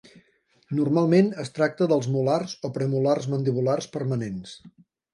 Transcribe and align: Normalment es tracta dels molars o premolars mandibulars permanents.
Normalment 0.79 1.29
es 1.43 1.53
tracta 1.59 1.89
dels 1.93 2.09
molars 2.15 2.57
o 2.71 2.75
premolars 2.81 3.31
mandibulars 3.37 3.93
permanents. 3.99 4.61